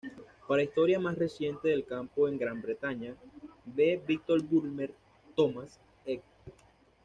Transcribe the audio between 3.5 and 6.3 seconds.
ve Victor Bulmer-Thomas, ed.